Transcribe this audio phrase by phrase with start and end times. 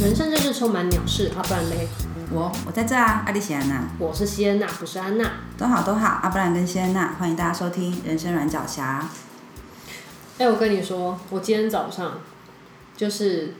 [0.00, 1.86] 人生真是充满鸟事啊，不然嘞？
[2.32, 5.30] 我我在这啊，阿丽西安娜，我是西安娜，不是安娜。
[5.56, 9.08] 都好都好，阿布兰跟西安娜，欢迎大家收听《人生软脚侠》。
[10.42, 12.20] 哎，我跟你说，我今天早上
[12.96, 13.54] 就是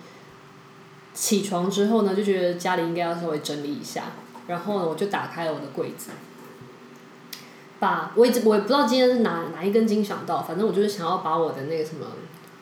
[1.14, 4.04] 起床之后呢，就觉得家里应该要稍微整理一下，
[4.48, 6.10] 然后呢，我就打开了我的柜子，
[7.80, 12.06] 把我一直我也不知道今天是哪哪一根筋想到，反正我就是想要把我的那个什么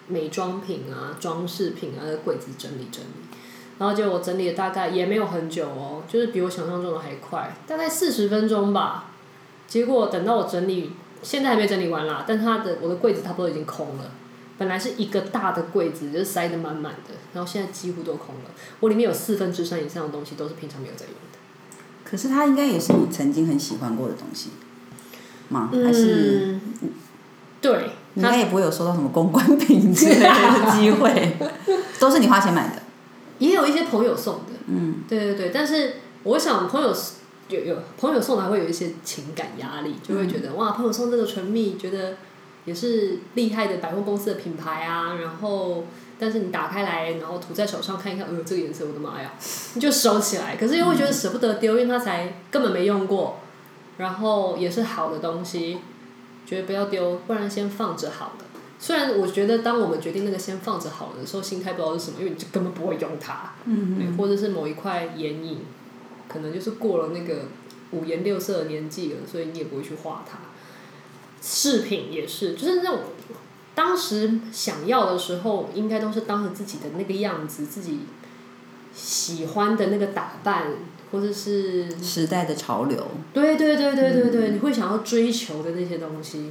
[0.06, 3.28] 美妆品啊、装饰品啊的柜子整理整理。
[3.78, 9.10] 然后就我整理了大概也没有很久哦，就是比我想象中的还快，大概四十分钟吧。
[9.68, 10.92] 结果等到我整理，
[11.22, 14.10] 现在还没整理完啦，但它的我的柜子差不多已经空了。
[14.56, 18.50] 本来是一个大的柜子，就是塞得满满的，然后现在几乎都空了。
[18.80, 21.38] 我里面有四分之三以上的东西都是平常没有在用的。
[22.02, 24.50] 可是它应该也是你曾经很喜欢过的东西
[25.48, 25.70] 吗？
[25.72, 26.58] 还是？
[26.82, 26.90] 嗯、
[27.60, 27.90] 对。
[28.14, 31.36] 你应该也不会有收到什么公关品之类的 机会，
[32.00, 32.82] 都是你花钱买的。
[33.38, 36.92] 也有一些朋友送的，嗯，对对对，但是我想朋友
[37.48, 42.16] 有有朋友送的还会有一些情感压力，就会觉得、嗯、哇，朋友送这个唇蜜，觉得
[42.64, 45.84] 也是厉害的百货公司的品牌啊，然后
[46.18, 49.32] 但是你打开来，然后涂在手上看一看，呃，这个颜色，我的妈呀，
[49.74, 53.38] 你就收起来，可是又会觉得舍不得丢，因为它才根本没用过，
[53.98, 55.78] 然后也是好的东西，
[56.46, 58.44] 觉得不要丢，不然先放着好了。
[58.80, 65.62] 虽然我觉得，当我们决定那个先放着好了的时候，心态不知道是什么，因为你就根本不会用它，嗯，或者是某一块眼影，
[66.28, 67.46] 可能就是过了那个
[67.90, 70.38] 五颜六色的年纪了，所以你也不会去画它。
[71.42, 73.00] 饰品也是，就是那种
[73.74, 78.00] 当时想要的时候，应该都是当时自己的那个样子，自己
[78.94, 80.72] 喜欢的那个打扮，
[81.10, 83.06] 或者是时代的潮流。
[83.32, 86.50] 对对对对对对，嗯，你会想要追求的那些东西。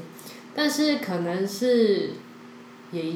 [0.55, 2.11] 但是可能是，
[2.91, 3.13] 也，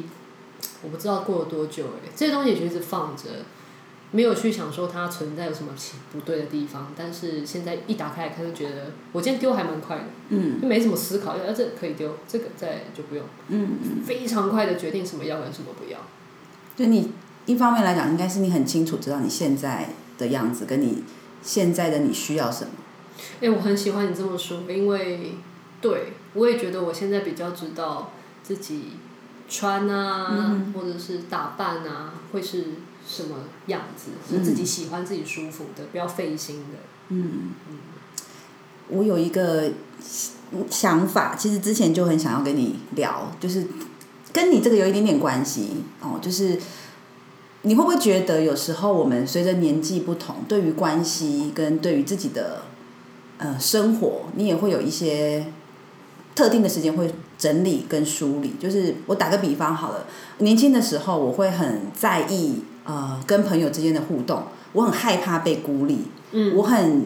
[0.84, 3.24] 我不知道过了多久哎，这些东西一直放着，
[4.12, 5.72] 没有去想说它存在有什么
[6.12, 6.94] 不对的地方。
[6.96, 15.98] 但是现在一打开来看，就觉得我今天丢还蛮快的，嗯，就没什么思考，要这可以丢，这个再就不用，嗯嗯，非常快的决定什么要跟什么不要。
[16.78, 17.12] 对你
[17.48, 19.90] 一方面来讲，应该是你很清楚知道你现在
[20.20, 21.04] 的样子跟你
[21.42, 22.72] 现在的你需要什么。
[23.42, 25.36] 哎，我很喜欢你这么说，因为。
[25.82, 28.12] 对，我也觉得我现在比较知道
[28.44, 28.90] 自己
[29.50, 32.66] 穿啊，嗯、或者是打扮啊，会是
[33.04, 36.78] 什么样子，是自己喜欢、自己舒服的，不要费心的。
[37.08, 37.78] 嗯嗯。
[38.90, 39.72] 我有一个
[40.70, 43.66] 想法，其实之前就很想要跟你聊，就是
[44.32, 46.60] 跟你这个有一点点关系哦，就是
[47.64, 52.64] 你会不会觉得有时候我们随着年纪不同，对于关系跟对于自己的
[53.38, 55.46] 呃生活，你也会有一些。
[56.34, 60.06] 特定的时间会整理跟梳理，就是我打个比方好了，
[60.38, 67.04] 年轻的时候我会很在意呃跟朋友之间的互动，我很害怕被孤立，嗯，我很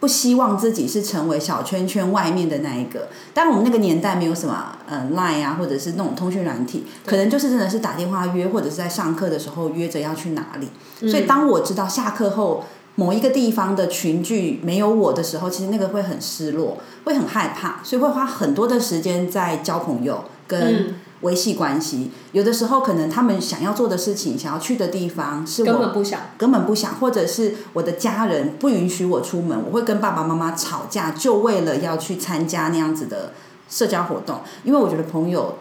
[0.00, 3.08] 不希望自己是成为小圈圈外面的那一个。
[3.34, 10.68] 当然我们那个年代没有什么呃 Line 啊，或者是那种通讯软体，可能就是真的是打电话约，或者是在上课的时候约着要去哪里。
[11.10, 12.64] 所以当我知道下课后。
[12.98, 21.96] 某一个地方的群聚没有我的时候，其实那个会很失落，会很害怕，所以会花很多的时间在交朋友跟维系关系。
[21.96, 22.10] 嗯。
[22.32, 33.32] 有的时候可能他们想要做的事情、想要去的地方是我根本不想，根本不想，或者是我的家人不允许我出门，我会跟爸爸妈妈吵架，就为了要去参加那样子的
[33.68, 35.58] 社交活动，因为我觉得朋友。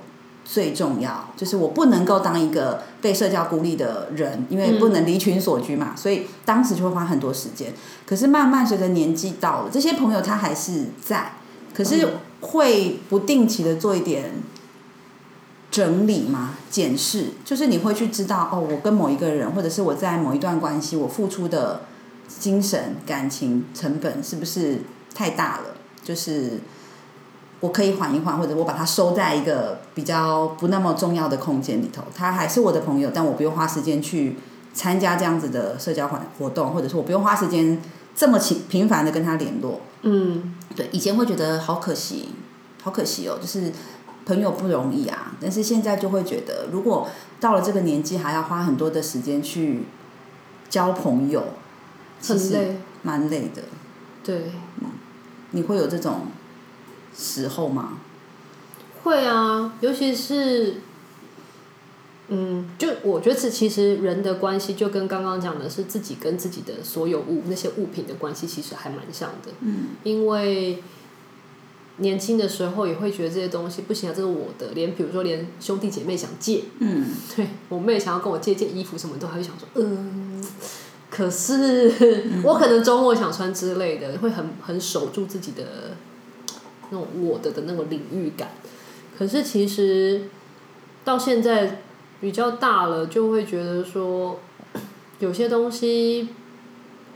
[0.48, 7.74] 最重要就是我不能够当一个被社交孤立的人，因为不能离群所居嘛，所以当时就会花很多时间。
[8.06, 11.34] 可是慢慢随着年纪到了，这些朋友他还是在，
[11.74, 12.08] 可是
[12.42, 14.34] 会不定期的做一点
[15.76, 21.82] 整理嘛，检视，就是你会去知道哦，我跟某一个人，或者是我在某一段关系，我付出的
[22.40, 25.76] 精神、感情成本是不是太大了？
[26.02, 26.62] 就是。
[27.62, 32.04] 我可以缓一缓，或者我把它收在一个比较不那么重要的空间里头。
[32.14, 34.38] 他还是我的朋友，但我不用花时间去
[34.74, 36.08] 参加这样子的社交
[36.38, 37.82] 活动，或者是我不用花时间
[38.14, 39.82] 这么频频繁的跟他联络。
[40.04, 42.30] 嗯，对，以前会觉得好可惜，
[42.84, 43.72] 好可惜哦，就是
[44.26, 45.34] 朋友不容易啊。
[45.40, 47.08] 但是现在就会觉得，如果
[47.40, 49.84] 到了这个年纪还要花很多的时间去
[50.70, 51.44] 交朋友，
[52.20, 53.62] 其实蛮累的。
[54.24, 54.52] 对，
[54.82, 54.90] 嗯，
[55.52, 56.28] 你会有这种。
[57.18, 57.98] 时候吗？
[59.02, 60.82] 会啊，尤其是，
[62.28, 69.54] 嗯，就我觉得是其实人的关系就跟刚刚讲的是自己跟自己的所有物那些物品的关系其实还蛮像的。
[69.62, 70.84] 嗯，因为
[71.98, 74.72] 年轻的时候也会觉得这些东西不行啊，这是我的。
[74.74, 77.06] 连比如说，连兄弟姐妹想借，嗯，
[77.36, 80.44] 对我妹想要跟我借件衣服，什么都还会想说，嗯，
[81.10, 85.96] 可是我可能周末想穿之类的，会很很守住自己的
[86.90, 88.50] 那种我的的那种领域感。
[89.18, 90.24] 可是其实
[91.06, 91.82] 到现在
[92.20, 94.40] 比较大了，就会觉得说，
[95.20, 96.28] 有些东西。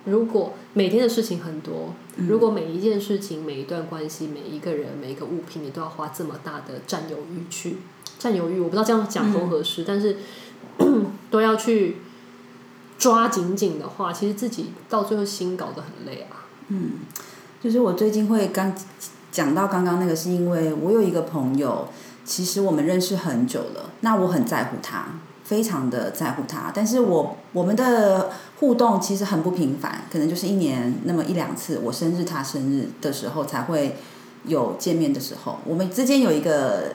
[0.06, 7.78] 如果每天的事情很多，如果每一件事情、每一段关系、每一个人、每一个物品，你都要花这么大的占有欲去
[8.18, 10.18] 占有欲，我不知道这样讲合不合适，嗯、但是
[11.30, 11.98] 都要去
[12.98, 16.48] 抓紧紧的话，其实自己到最后心搞得很累啊。
[16.70, 16.92] 嗯，
[17.62, 18.74] 就是我最近会刚
[19.32, 21.88] 讲到刚刚那个，是因为我有一个朋友，
[22.26, 25.08] 其实我们认识很久了，那我很在乎他。
[25.50, 28.30] 非常的在乎他，但是我我们的
[28.60, 33.96] 互动其实很不频繁，可能就是一年那么一两次，我生日他生日的时候才会
[34.46, 35.58] 有见面的时候。
[35.66, 36.94] 我们之间有一个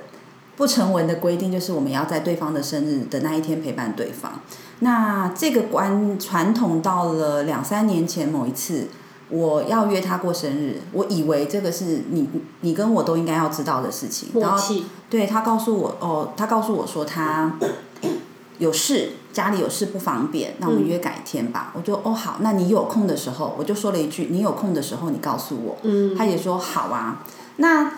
[0.54, 4.38] 不成文的规定，就是我们要在对方的生日的那一天陪伴对方。
[4.78, 8.86] 那这个关传统到了两三年前某一次，
[9.30, 12.28] 我要约他过生日，我以为这个是你
[12.60, 14.28] 你跟我都应该要知道的事情。
[14.40, 14.74] 然后
[15.10, 17.58] 对他告诉我哦，他告诉我说他。
[18.58, 21.72] 有事，家里有事不方便，那我们约改天吧。
[21.74, 25.76] 嗯、我就哦好，那你有空的时候，我就说了一句，你有空的时候你告诉我。
[25.82, 27.24] 嗯，他也说好啊。
[27.56, 27.92] 那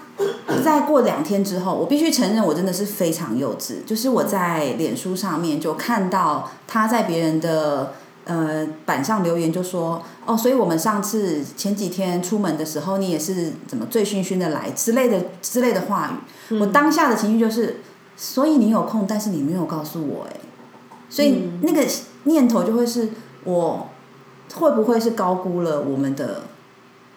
[0.65, 3.85] 再过两天之后，我必须承认，我真的是非常幼稚。
[3.85, 7.93] 就是我在脸书上面就看到他在别人的
[8.25, 16.55] 呃板上留言，就说哦，所以我们上次前几天出门的时候，你也是怎么醉醺醺的来之类的之类的话语。
[16.55, 17.81] 嗯、我当下的情绪就是，
[18.17, 20.41] 所以你有空，但是你没有告诉我，哎。
[21.09, 21.85] 所以那个
[22.25, 23.11] 念头就会是
[23.45, 23.89] 我
[24.55, 26.43] 会不会是高估了我们的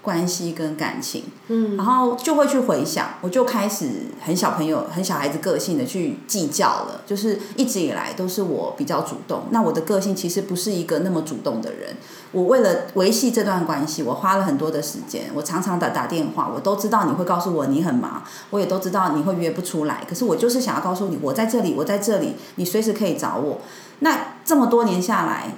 [0.01, 1.25] 关系跟感情？
[1.47, 3.87] 嗯，然后就会去回想，我就开始
[4.21, 7.01] 很小朋友、很小孩子个性的去计较了。
[7.05, 11.95] 就是一直以来都是我比较主动，那我的个性其实不是一个那么主动的人。
[12.31, 20.05] 我为了维系这段关系，我花了很多的时间，我常常打打电话，我都知道你会告诉我你很忙，我也都知道你会约不出来。
[20.07, 23.59] 可是我就是想要告诉你，我在这里，我在这里，你随时可以找我。
[23.99, 25.55] 那这么多年下来，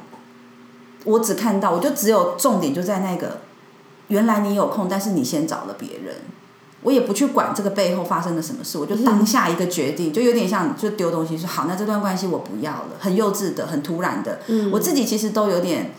[1.03, 3.41] 我只看到，我就只有重点就在那个，
[4.11, 6.15] 原来你有空，但是你先找了别人，
[6.81, 14.41] 我也不去管这个背后发生了什么事，我就当下一个决定，就有点像就丢东西说好，那这段关系我不要了，很幼稚的，很突然的，
[14.71, 15.93] 我自己其实都有点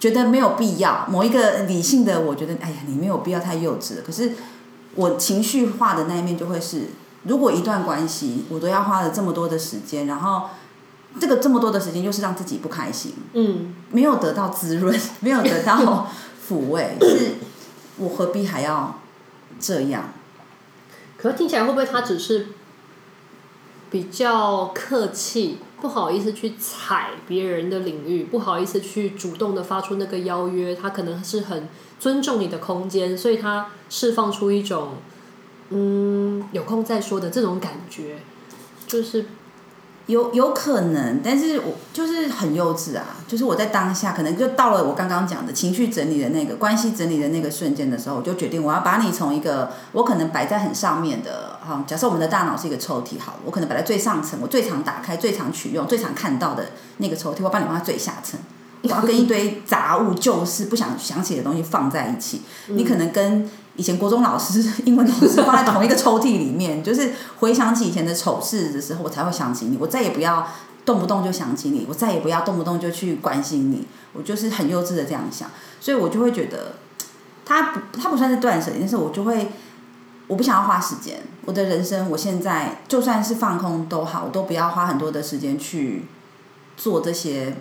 [0.00, 1.06] 觉得没有必要。
[1.10, 4.02] 某一个理性的，我觉得哎呀，你没有必要太幼稚了。
[4.06, 4.32] 可是
[4.94, 6.86] 我情绪化的那一面就会是，
[7.24, 10.48] 如果一段关系我都要花了这么多的时间，然后。
[11.18, 16.06] 这个这么多的时间，就是让自己不开心，嗯，没有得到滋润，没有得到
[16.48, 17.34] 抚慰， 是，
[17.96, 19.00] 我何必还要
[19.58, 20.12] 这样？
[21.16, 22.48] 可是听起来会不会他只是
[23.90, 34.96] 比较客气，不好意思去踩别人的领域，不好意思去主动的发出那个邀约，他可能是很尊重你的空间，所以他释放出一种
[35.70, 38.18] 嗯，有空再说的这种感觉，
[38.86, 39.26] 就是。
[40.06, 43.16] 有有可能，但是我就是很幼稚啊！
[43.26, 58.38] 就是我在当下，可能就到了我刚刚讲的情绪整理的那个关系整理的那个瞬间的时候，我就决定我要把你从一个我可能摆在很上面的哈，假设我们的大脑是一个抽屉，好，我可能摆在最上层，我最常打开、最常取用、最常看到的那个抽屉，我把你放在最下层，
[58.84, 63.50] 我要跟一堆杂物、旧事、不想想起的东西放在一起，你可能跟。
[63.76, 69.76] 以前国中老师、 英文老师放在同一个抽屉里面，就是回想起以前的丑事的时候，我才会想起你。
[69.78, 70.46] 我再也不要
[70.84, 73.86] 动不动就想起你，我再也不要动不动就去关心你。
[74.12, 76.74] 我就是很幼稚的这样想，所以我就会觉得，
[77.44, 79.52] 他不，他不算是断舍离，但是我就会，
[80.26, 81.20] 我不想要花时间。
[81.44, 86.06] 我的人生，我现在就算是放空都好，我都不要花很多的时间去
[86.76, 87.56] 做这些。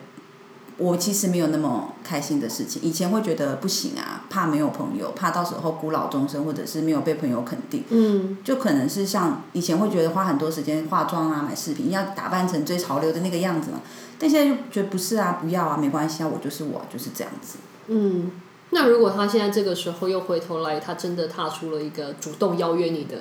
[0.77, 7.83] 我其实没有那么开心的事情，以前会觉得不行啊，怕没有朋友，怕到时候孤老终生，或者是没有被朋友肯定。
[7.89, 13.79] 嗯，就可能是像以前会觉得花很多时间化妆啊、买饰品，要打扮成最潮流的那个样子嘛。
[14.19, 17.57] 但现在就觉得不是啊，不要啊，没关系啊，我就是我，就是这样子。
[17.87, 18.31] 嗯，
[18.71, 23.19] 那如果他现在这个时候又回头来，他真的踏出了一个主动邀约你的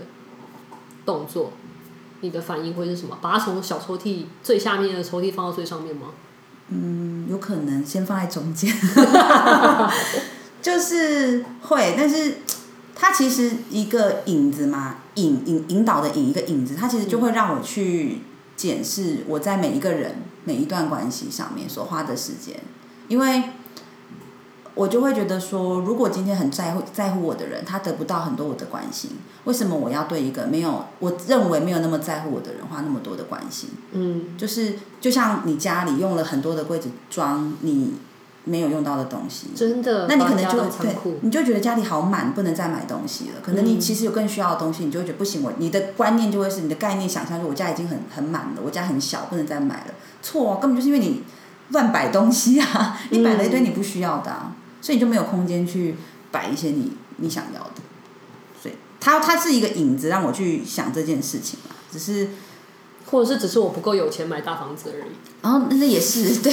[1.06, 1.52] 动作，
[2.20, 3.16] 你的反应会是什么？
[3.22, 6.08] 把他从小抽屉最下面的抽屉放到最上面吗？
[6.68, 8.74] 嗯，有可能先放在中间，
[10.62, 12.38] 就是会，但是
[12.94, 18.20] 它其实一个影子嘛，引引引导的引一个影子，它其实就会让我去
[18.56, 22.56] 检视我在每一个人每一段关系上面所花的时间，
[23.08, 23.42] 因为
[24.74, 29.10] 我就会觉得说，如果今天很在乎在乎我的人，他得不到很多我的关心，
[29.44, 33.70] 为什么我要对一个没有我认为没有那么在乎我的人花那么多的关心？
[33.92, 37.94] 嗯，就是就像你家里用了很多的柜子装你
[38.46, 43.40] 没有用到的东西，真的，那你可能就对，你就觉得家里好满，不能再买东西了。
[43.42, 49.94] 可能你其实有更需要的东西，你就会觉得不行，我你的观念就会是你的概念想象，说我家已经很很满了，我家很小，不能再买了。
[50.20, 51.22] 错啊，根本就是因为你
[51.70, 54.52] 乱摆东西啊，你摆了一堆你不需要的啊。
[54.84, 55.94] 所以你就没有空间去
[56.30, 57.80] 摆一些你你想要的，
[58.62, 62.28] 所以它它是一个影子让我去想这件事情嘛，只是
[63.06, 65.12] 或者是只是我不够有钱买大房子而已。
[65.40, 66.52] 然后那也是 对，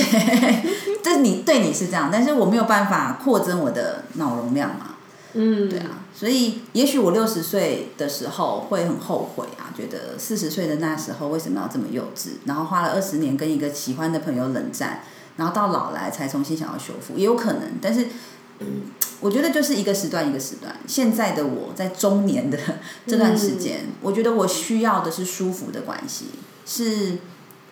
[1.04, 4.96] 这你对你是这样，但是我没有办法扩增我的脑容量嘛，
[5.34, 15.04] 嗯，对啊，所以也许我六十岁的时候会很后悔啊，觉得四十岁的那时候为什么要这么幼稚，然后花了二十年跟一个喜欢的朋友冷战。
[15.38, 17.64] 然后到老来才重新想要修复，也有可能。
[17.82, 18.08] 但是，
[18.60, 18.84] 嗯，
[19.22, 20.76] 我觉得就是一个时段一个时段。
[20.86, 22.58] 现在的我在中年的
[23.08, 26.26] 这段时间，嗯，我觉得我需要的是舒服的关系，
[26.66, 27.18] 是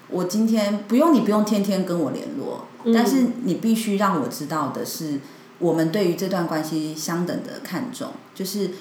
[0.07, 5.19] 我今天不用你不用天天跟我联络，嗯，但是你必须让我知道的是，
[5.59, 8.71] 我们对于这段关系相等的看重，就是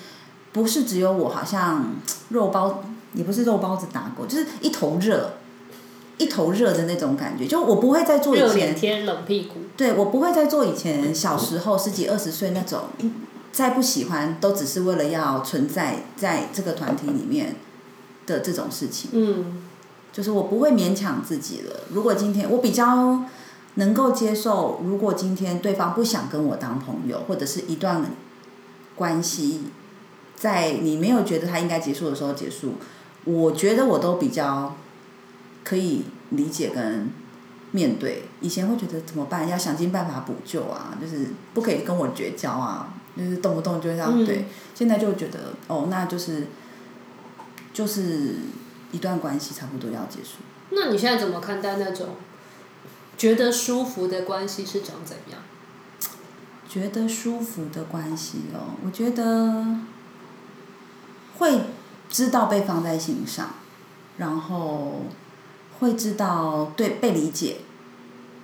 [0.52, 1.96] 不是只有我好像
[2.30, 2.82] 肉包，
[3.12, 5.34] 也不是肉包子打狗，就是一头热。
[6.18, 9.60] 一头热的那种感觉，就我不会再做以前热脸贴冷屁股。
[9.76, 12.80] 对，我不会再做以前小时候十几二十岁那种，
[13.52, 17.54] 再不喜欢都只是为了要存在在这个团体里面
[18.26, 19.10] 的这种事情。
[19.12, 19.62] 嗯，
[20.12, 21.82] 就是我不会勉强自己了。
[21.92, 23.22] 如果今天我比较
[23.74, 28.04] 能够接受，如果今天对方不想跟我当朋友，或者是一段
[28.96, 29.60] 关系，
[30.34, 32.72] 在你没有觉得他应该结束的时候结束，
[33.24, 34.74] 我觉得我都比较。
[35.68, 37.10] 可以理解跟
[37.72, 39.46] 面对，以前会觉得怎么办？
[39.46, 44.46] 要想尽办法补救啊，就是不可以跟我绝交啊，就是动不动就这样、嗯、对。
[44.74, 46.46] 现在就觉得哦，那就是
[47.74, 48.36] 就是
[48.92, 50.38] 一段关系差不多要结束。
[50.70, 52.16] 那你现在怎么看待那种
[53.18, 55.38] 觉得舒服的关系是长怎样？
[56.66, 59.76] 觉得舒服的关系哦，我觉得
[61.36, 61.60] 会
[62.08, 63.50] 知道被放在心上，
[64.16, 65.02] 然后。
[65.80, 67.58] 会知道对被理解，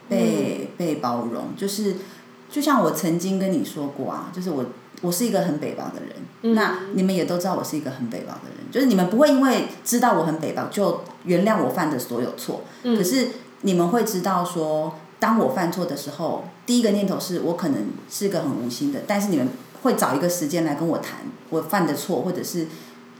[0.08, 1.96] 被被包容，就是
[2.50, 4.64] 就像我曾经跟你说过啊，就是我
[5.02, 6.10] 我是一个很北方的人，
[6.42, 13.28] 嗯，那你们也都知道我是一个很北方的人，就是你们不会因为知道我很北方就原谅我犯的所有错，嗯，可是
[13.62, 19.48] 你们会知道说，当我犯错的时候，第一个念头是我可能是个很无心的，但是你们
[19.82, 22.68] 会找一个时间来跟我谈我犯的错，或者是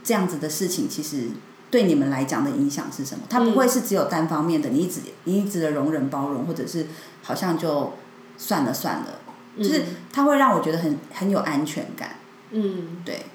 [0.03, 1.31] 这样子的事情，其实。
[1.75, 3.25] 对你们来讲的影响是什么？
[3.29, 6.87] 它不会是只有单方面的，你一直你一直的容忍包容，或者是
[7.21, 7.91] 好像就
[8.37, 9.19] 算了算了，
[9.57, 12.11] 就是它会让我觉得很很有安全感。
[12.51, 13.25] 嗯，对。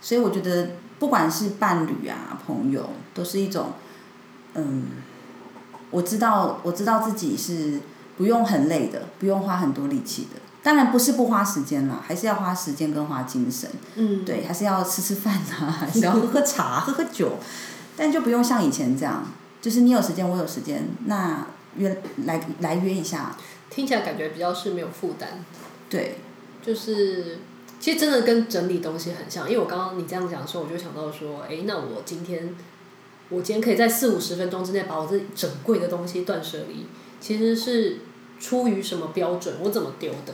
[0.00, 3.72] 所以我觉得不管是伴侣啊、朋友，都是一种，
[4.54, 4.84] 嗯，
[5.90, 7.78] 我知道我知道自己是
[8.16, 10.40] 不用很累的，不用花很多力气的。
[10.64, 13.70] 当然不是不花时间了，还是要花时间跟花精神。
[13.96, 17.38] 嗯，对，还是要吃吃饭啊， 还是要喝喝茶、喝喝酒，
[17.98, 19.26] 但就不用像以前这样，
[19.60, 23.36] 就是你有时间，我有时间，那约来来约一下。
[23.68, 25.44] 听起来感觉比较是没有负担。
[25.90, 26.16] 对，
[26.64, 27.40] 就是
[27.78, 32.56] 其实真的跟整理东西很像，因为我刚刚你这样讲的时候，我就想到说，哎，那我今天
[33.28, 36.86] 我今天可以在四五十分钟之内把我这整柜的东西断舍离，
[37.20, 37.98] 其实是
[38.40, 39.56] 出于什么标准？
[39.60, 40.32] 我怎么丢的？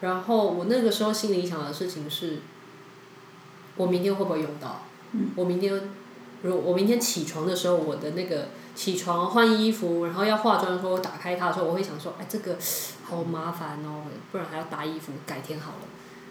[0.00, 2.38] 然后我那个时候心里想的事情是，
[3.76, 4.82] 我明天会不会用到？
[5.12, 5.90] 嗯、我明天，
[6.42, 12.58] 如我明天起床的时候，我的那个起床换衣服，然后要化妆的时候，我打开它的时候，我会想说，哎，这个
[13.04, 15.88] 好麻烦哦，不然还要搭衣服，改天好了。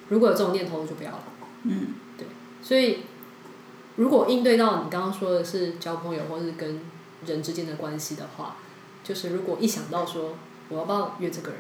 [0.10, 1.24] 如果有这种念头，我就不要了。
[1.64, 2.28] 嗯，对。
[2.62, 3.00] 所以，
[3.96, 6.82] 如果应对到你刚刚说的是交朋友或是跟
[7.26, 8.58] 人之间的关系的话，
[9.04, 10.36] 就是如果一想到说
[10.70, 11.60] 我要不要约这个人。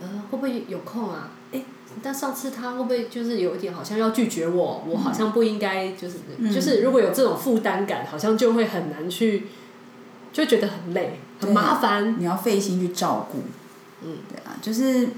[0.00, 1.30] 呃，会不会有空啊？
[1.52, 1.62] 哎，
[2.02, 4.84] 但上次他会不会就是有一点好像要拒绝我？
[4.86, 9.46] 我好像不应该就是、嗯、就是如果有这种负担感，好像就会很难去，
[10.32, 12.16] 就觉得很累，很麻烦。
[12.18, 13.38] 你要费心去照顾，
[14.02, 15.08] 嗯，对啊，就是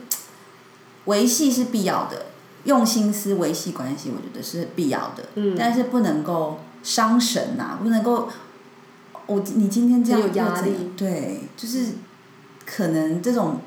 [1.06, 2.26] 维系是必要的，
[2.64, 5.25] 用心思维系关系，我觉得是必要的。
[5.34, 8.28] 嗯，但是不能够伤神呐、啊，不能够
[9.26, 11.94] 我你今天这样有压力，对，就是
[12.64, 13.60] 可能这种。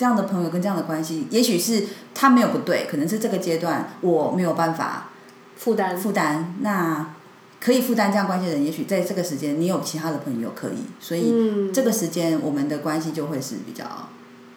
[0.00, 5.10] 这样的朋友跟这样的关系，也许是他没有不对，可能是这个阶段我没有办法
[5.58, 6.54] 负担负担。
[6.62, 7.14] 那
[7.60, 13.84] 可以负担这样关系的人，也许在这个时间你有其他的朋友可以，所以这个时间我们的关系就会是比较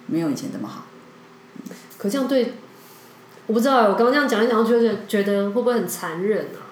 [0.07, 0.85] 没有以前这么好。
[1.97, 2.53] 可这样对，
[3.47, 6.71] 我不知道，我刚刚这样讲一讲，就是觉得会不会很残忍啊？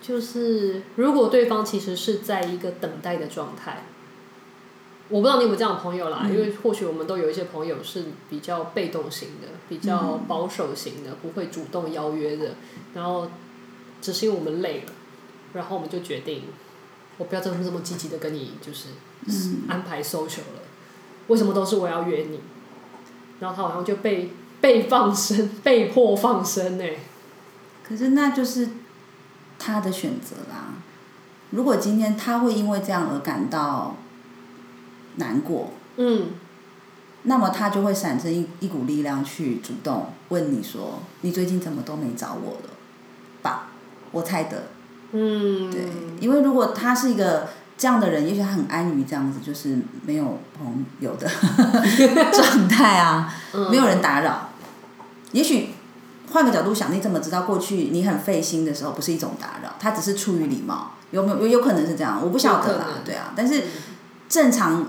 [0.00, 3.82] 就是如果对方其实是在一个等待的状态，
[5.10, 12.54] 我不知道你有没有这样的朋友啦，嗯、因为或许我们都有一些朋友是比较被动型的，比较保守型的，不会主动邀约的，
[12.94, 13.28] 然后
[14.00, 14.92] 只是因为我们累了，
[15.52, 16.44] 然后我们就决定，
[17.18, 18.88] 我不要这么这么积极的跟你就是
[19.68, 20.62] 安排 social 了，
[21.26, 22.40] 为什么都是我要约你？
[23.40, 26.98] 然后他好像就被被放生，被迫放生呢、欸。
[27.82, 28.68] 可是那就是
[29.58, 30.74] 他的选择啦。
[31.50, 33.96] 如果今天他会因为这样而感到
[35.20, 36.30] 难过，嗯，
[37.22, 42.70] 那么他就会产生一一股力量去主动问你说：“你最近怎么都没找我了？”
[43.42, 43.68] 吧，
[44.10, 44.64] 我猜的。
[45.12, 45.84] 嗯，对，
[46.20, 47.46] 因为如果他是一个。
[47.80, 51.26] 这样的人，也许他很安于这样子，就是没有朋友的
[52.30, 53.34] 状态啊，
[53.70, 54.50] 没有人打扰。
[55.32, 55.70] 也许
[56.30, 59.74] 换个角度想，你怎么知道过去你很费心的时候不是一种打扰？
[59.78, 61.38] 他只是出于礼貌，有没有？
[61.38, 62.86] 有有可能是这样，我不晓得啦。
[63.02, 63.62] 对啊，但是
[64.28, 64.84] 正常，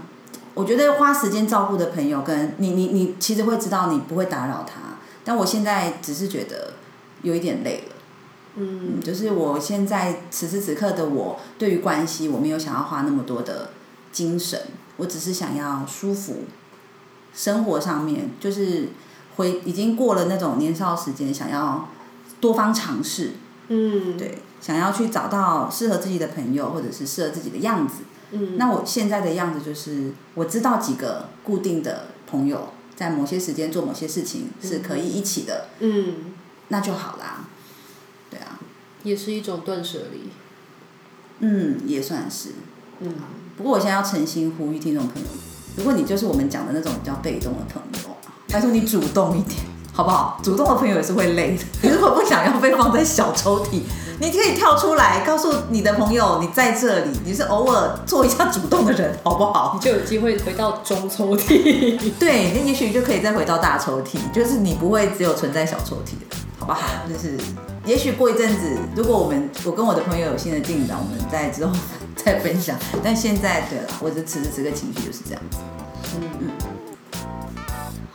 [0.53, 4.81] 我觉得花时间照顾的朋友，跟你你你其实会知道你不会打扰他。
[5.24, 6.74] 但我现在只是觉得
[7.22, 7.96] 有一点累了。
[8.55, 13.70] 嗯，就是我现在此时此刻的我，对于关系我没有想要花那么多的
[14.12, 14.60] 精神，
[14.98, 16.39] 我只是想要舒服。
[17.34, 18.89] 生活上面就是
[19.38, 21.88] 回已经过了那种年少时间，想要
[22.41, 23.31] 多方尝试。
[23.70, 28.03] 嗯，对，想要去找到适合自己的朋友，或者是适合自己的样子。
[28.31, 35.67] 嗯，那我现在的样子就是我知道几个固定的朋友，在某些时间做某些事情是可以一起的。
[35.79, 36.33] 嗯，
[36.69, 37.45] 那就好啦。
[38.29, 38.59] 对啊
[39.03, 40.29] 也是一种断舍离，
[41.39, 42.50] 嗯，也算是，
[43.00, 43.13] 嗯。
[43.57, 45.27] 不过我现在要诚心呼吁听众朋友，
[45.75, 49.59] 如果你就是我们讲的那种比较被动的朋友，拜托你主动一点，
[49.91, 50.39] 好不好？
[50.41, 51.63] 主动的朋友也是会累的。
[51.83, 53.81] 你如果不想要被放在小抽屉，
[54.22, 59.72] 你可以跳出来，告诉你的朋友你在这里，你是偶尔做一下主动的人，好不好？
[59.74, 62.00] 你就有机会回到中抽屉。
[62.20, 66.81] 对，那也许就可以再回到大抽屉，就是你不会只有存在小抽屉的，好不好？
[67.10, 67.36] 就是。
[67.84, 71.74] 也许过一阵子，如果我们我跟我的朋友有新的进展，我们再之后
[72.16, 72.77] 再分享。
[73.03, 75.57] 但现在，对了，我的此时此刻情绪就是这样子。
[76.14, 76.51] 嗯嗯。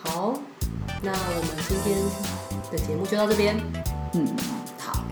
[0.05, 0.35] 好，
[1.03, 1.99] 那我们今天
[2.71, 3.61] 的节目就到这边。
[4.13, 4.56] 嗯，好。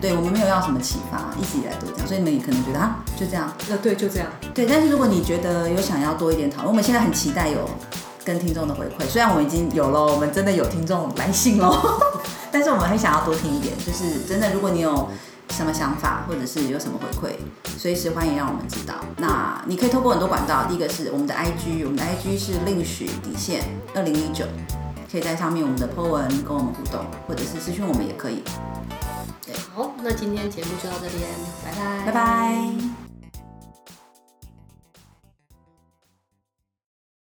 [0.01, 3.51] 对，我们没有要什么启发，一直以来都这样，所以你们也可能觉得啊，就这样。
[3.67, 4.27] 那对，就这样。
[4.53, 7.69] 对，但是如果你觉得有想要多一点讨论，我们现在很期待有
[8.23, 9.05] 跟听众的回馈。
[9.07, 11.99] 虽然我们已经有了，我们真的有听众来信喽。
[12.51, 15.09] 但是我们很想要多听一点，就是真的，如果你有
[15.51, 17.33] 什么想法，或者是有什么回馈，
[17.77, 18.93] 随时欢迎让我们知道。
[19.17, 24.45] 那你可以透过很多管道，第一个是我们的 IG，我们的 IG 是另许底线二零一九，
[25.11, 28.43] 可以在上面我们的 po 文跟我们互动，或者是私讯我们也可以。
[29.75, 31.29] 好，那今天节目就到这边，
[31.61, 32.94] 拜拜，拜拜。